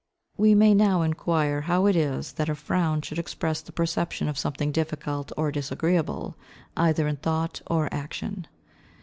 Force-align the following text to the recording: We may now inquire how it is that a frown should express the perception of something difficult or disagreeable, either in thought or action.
We 0.35 0.55
may 0.55 0.73
now 0.73 1.03
inquire 1.03 1.61
how 1.61 1.85
it 1.85 1.95
is 1.95 2.31
that 2.33 2.49
a 2.49 2.55
frown 2.55 3.03
should 3.03 3.19
express 3.19 3.61
the 3.61 3.71
perception 3.71 4.27
of 4.27 4.35
something 4.35 4.71
difficult 4.71 5.31
or 5.37 5.51
disagreeable, 5.51 6.35
either 6.75 7.07
in 7.07 7.17
thought 7.17 7.61
or 7.67 7.87
action. 7.93 8.47